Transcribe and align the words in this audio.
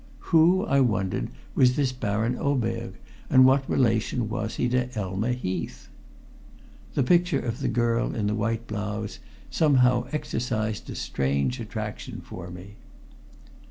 Who, 0.33 0.65
I 0.65 0.79
wondered, 0.79 1.29
was 1.53 1.75
this 1.75 1.91
Baron 1.91 2.35
Oberg, 2.35 2.95
and 3.29 3.45
what 3.45 3.69
relation 3.69 4.29
was 4.29 4.55
he 4.55 4.67
to 4.69 4.91
Elma 4.97 5.33
Heath? 5.33 5.89
The 6.95 7.03
picture 7.03 7.39
of 7.39 7.59
the 7.59 7.67
girl 7.67 8.15
in 8.15 8.25
the 8.25 8.33
white 8.33 8.65
blouse 8.65 9.19
somehow 9.51 10.07
exercised 10.11 10.89
a 10.89 10.95
strange 10.95 11.59
attraction 11.59 12.19
for 12.21 12.49
me. 12.49 12.77